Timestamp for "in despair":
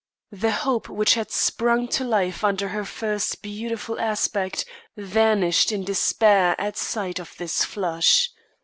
5.71-6.55